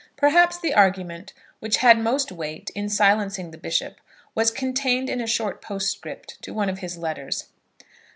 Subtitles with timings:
[0.17, 4.01] Perhaps the argument which had most weight in silencing the bishop
[4.33, 7.49] was contained in a short postscript to one of his letters.